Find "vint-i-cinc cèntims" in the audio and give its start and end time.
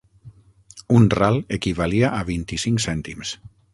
2.31-3.37